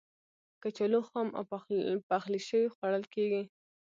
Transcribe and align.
کچالو 0.63 0.99
خام 1.09 1.27
او 1.37 1.43
پخلی 2.11 2.39
شوی 2.47 2.67
خوړل 2.75 3.03
کېږي. 3.13 3.43